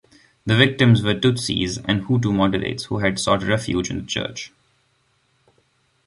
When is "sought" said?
3.19-3.43